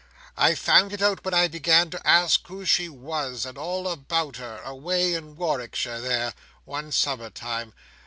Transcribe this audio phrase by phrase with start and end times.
[0.35, 4.37] I found it out when I began to ask who she was, and all about
[4.37, 6.33] her, away in Warwickshire there,
[6.65, 7.71] one summer time.